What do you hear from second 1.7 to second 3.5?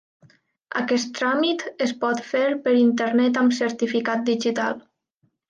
es pot fer per Internet